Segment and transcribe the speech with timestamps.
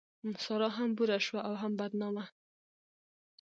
[0.43, 2.25] سارا هم بوره شوه او هم بدنامه.